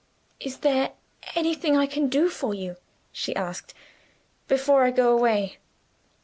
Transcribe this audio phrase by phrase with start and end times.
[0.39, 0.93] "Is there
[1.35, 2.77] anything I can do for you,"
[3.11, 3.75] she asked,
[4.47, 5.59] "before I go away?